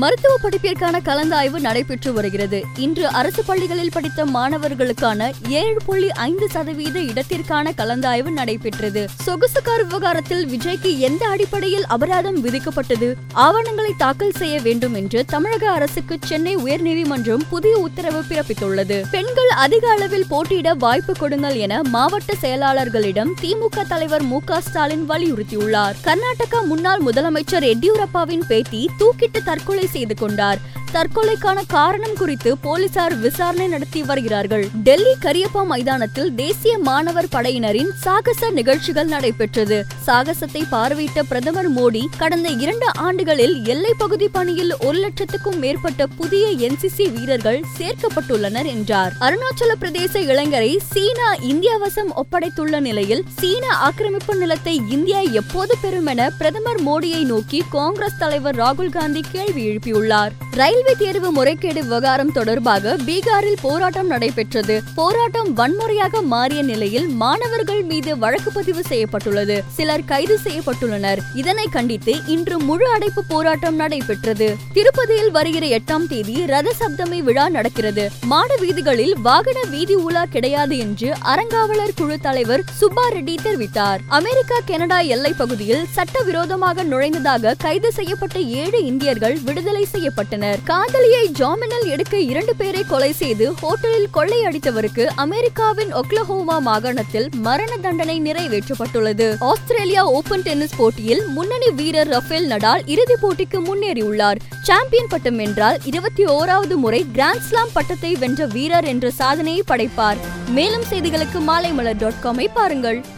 மருத்துவ 0.00 0.34
படிப்பிற்கான 0.42 0.96
கலந்தாய்வு 1.00 1.58
நடைபெற்று 1.60 2.10
வருகிறது 2.12 2.58
இன்று 2.78 3.04
அரசு 3.10 3.42
பள்ளிகளில் 3.44 3.92
படித்த 3.92 4.24
மாணவர்களுக்கான 4.26 5.20
ஏழு 5.58 5.78
புள்ளி 5.86 6.08
ஐந்து 6.22 6.46
சதவீத 6.48 6.98
இடத்திற்கான 7.02 7.72
கலந்தாய்வு 7.74 8.30
நடைபெற்றது 8.30 9.02
சொகுசு 9.24 9.60
கார் 9.62 9.84
விவகாரத்தில் 9.84 10.44
விஜய்க்கு 10.46 10.90
எந்த 11.00 11.22
அடிப்படையில் 11.28 11.86
அபராதம் 11.88 12.40
விதிக்கப்பட்டது 12.44 13.08
ஆவணங்களை 13.38 13.92
தாக்கல் 13.96 14.36
செய்ய 14.36 14.58
வேண்டும் 14.60 14.94
என்று 14.94 15.22
தமிழக 15.26 15.70
அரசுக்கு 15.70 16.16
சென்னை 16.24 16.54
உயர்நீதிமன்றம் 16.56 17.46
புதிய 17.48 17.74
உத்தரவு 17.78 18.20
பிறப்பித்துள்ளது 18.28 18.98
பெண்கள் 19.10 19.52
அதிக 19.58 19.90
அளவில் 19.90 20.28
போட்டியிட 20.28 20.68
வாய்ப்பு 20.76 21.14
கொடுங்கள் 21.14 21.58
என 21.58 21.80
மாவட்ட 21.88 22.36
செயலாளர்களிடம் 22.42 23.32
திமுக 23.40 23.86
தலைவர் 23.86 24.26
மு 24.26 24.40
ஸ்டாலின் 24.60 25.08
வலியுறுத்தியுள்ளார் 25.08 25.98
கர்நாடகா 26.04 26.60
முன்னாள் 26.66 27.02
முதலமைச்சர் 27.02 27.68
எடியூரப்பாவின் 27.68 28.46
பேட்டி 28.48 28.82
தூக்கிட்டு 28.98 29.40
தற்கொலை 29.42 29.77
தற்கொலை 29.78 29.94
செய்து 29.94 30.14
கொண்டார் 30.16 30.60
தற்கொலைக்கான 30.92 31.58
காரணம் 31.70 32.14
குறித்து 32.18 32.50
போலீசார் 32.58 33.14
விசாரணை 33.18 33.66
நடத்தி 33.66 34.00
வருகிறார்கள் 34.02 34.62
டெல்லி 34.82 35.12
கரியப்பா 35.20 35.62
மைதானத்தில் 35.68 36.30
தேசிய 36.34 36.74
மாணவர் 36.80 37.28
படையினரின் 37.32 37.90
சாகச 38.04 38.50
நிகழ்ச்சிகள் 38.50 39.10
நடைபெற்றது 39.10 39.78
சாகசத்தை 40.06 40.62
பார்வையிட்ட 40.70 41.22
பிரதமர் 41.22 41.68
மோடி 41.72 42.02
கடந்த 42.16 42.50
இரண்டு 42.58 42.88
ஆண்டுகளில் 43.00 43.54
எல்லை 43.66 43.92
பகுதி 43.98 44.28
பணியில் 44.28 44.72
ஒரு 44.80 44.98
லட்சத்துக்கும் 44.98 45.58
மேற்பட்ட 45.58 46.06
புதிய 46.14 46.46
என்சிசி 46.62 47.06
வீரர்கள் 47.10 47.60
சேர்க்கப்பட்டுள்ளனர் 47.78 48.70
என்றார் 48.72 49.12
அருணாச்சல 49.20 49.76
பிரதேச 49.78 50.24
இளைஞரை 50.28 50.72
சீனா 50.88 51.28
இந்தியா 51.50 51.76
வசம் 51.78 52.10
ஒப்படைத்துள்ள 52.16 52.80
நிலையில் 52.80 53.24
சீன 53.38 53.66
ஆக்கிரமிப்பு 53.82 54.36
நிலத்தை 54.36 54.76
இந்தியா 54.90 55.22
எப்போது 55.34 55.76
பெறும் 55.78 56.10
என 56.10 56.30
பிரதமர் 56.38 56.82
மோடியை 56.82 57.22
நோக்கி 57.26 57.62
காங்கிரஸ் 57.70 58.20
தலைவர் 58.20 58.58
ராகுல் 58.58 58.94
காந்தி 58.96 59.24
கேள்வி 59.30 59.67
எழுப்பியுள்ளார் 59.68 60.34
ரயில்வே 60.58 60.94
தேர்வு 60.98 61.28
முறைகேடு 61.32 61.80
விவகாரம் 61.82 62.32
தொடர்பாக 62.32 62.94
பீகாரில் 63.04 63.60
போராட்டம் 63.62 64.08
நடைபெற்றது 64.08 64.76
போராட்டம் 64.94 65.50
வன்முறையாக 65.58 66.22
மாறிய 66.30 66.60
நிலையில் 66.62 67.06
மாணவர்கள் 67.20 67.82
மீது 67.90 68.12
வழக்கு 68.18 68.50
பதிவு 68.52 68.82
செய்யப்பட்டுள்ளது 68.88 69.56
சிலர் 69.76 70.04
கைது 70.04 70.36
செய்யப்பட்டுள்ளனர் 70.44 71.20
இதனை 71.34 71.66
கண்டித்து 71.68 72.14
இன்று 72.28 72.56
முழு 72.64 72.86
அடைப்பு 72.94 73.22
போராட்டம் 73.28 73.78
நடைபெற்றது 73.78 74.48
திருப்பதியில் 74.74 75.30
வருகிற 75.30 75.66
எட்டாம் 75.78 76.08
தேதி 76.08 76.36
ரத 76.46 76.74
சப்தமி 76.78 77.20
விழா 77.22 77.46
நடக்கிறது 77.50 78.04
மாட 78.26 78.50
வீதிகளில் 78.60 79.14
வாகன 79.22 79.58
வீதி 79.70 79.96
உலா 80.02 80.24
கிடையாது 80.28 80.76
என்று 80.78 81.10
அறங்காவலர் 81.32 81.96
குழு 81.98 82.18
தலைவர் 82.20 82.64
சுப்பா 82.80 83.06
ரெட்டி 83.10 83.36
தெரிவித்தார் 83.40 84.02
அமெரிக்கா 84.12 84.58
கனடா 84.68 85.00
எல்லை 85.10 85.32
பகுதியில் 85.34 85.86
சட்டவிரோதமாக 85.96 86.84
நுழைந்ததாக 86.84 87.54
கைது 87.62 87.90
செய்யப்பட்ட 87.92 88.38
ஏழு 88.58 88.80
இந்தியர்கள் 88.86 89.36
விடு 89.44 89.57
விடுதலை 89.58 89.84
செய்யப்பட்டனர் 89.92 90.60
காதலியை 90.64 91.22
ஜாமினில் 91.38 91.86
எடுக்க 91.88 92.16
இரண்டு 92.22 92.52
பேரை 92.54 92.82
கொலை 92.84 93.08
செய்து 93.12 93.46
ஹோட்டலில் 93.60 94.06
கொள்ளையடித்தவருக்கு 94.14 95.04
அமெரிக்காவின் 95.16 95.90
ஒக்லஹோமா 95.92 96.56
மாகாணத்தில் 96.60 97.26
மரண 97.38 97.72
தண்டனை 97.80 98.16
நிறைவேற்றப்பட்டுள்ளது 98.20 99.28
ஆஸ்திரேலியா 99.48 100.04
ஓபன் 100.12 100.44
டென்னிஸ் 100.44 100.76
போட்டியில் 100.76 101.24
முன்னணி 101.28 101.70
வீரர் 101.76 102.12
ரஃபேல் 102.14 102.48
நடால் 102.48 102.86
இறுதிப் 102.86 103.22
போட்டிக்கு 103.22 103.60
முன்னேறியுள்ளார் 103.66 104.42
சாம்பியன் 104.62 105.10
பட்டம் 105.10 105.40
என்றால் 105.40 105.80
இருபத்தி 105.84 106.26
ஓராவது 106.30 106.76
முறை 106.76 107.02
கிராண்ட்ஸ்லாம் 107.12 107.74
பட்டத்தை 107.74 108.14
வென்ற 108.16 108.46
வீரர் 108.48 108.88
என்ற 108.88 109.10
சாதனையை 109.18 109.64
படைப்பார் 109.66 110.20
மேலும் 110.50 110.88
செய்திகளுக்கு 110.90 111.40
மாலைமலர் 111.42 112.00
டாட் 112.00 112.22
காமை 112.22 112.48
பாருங்கள் 112.54 113.00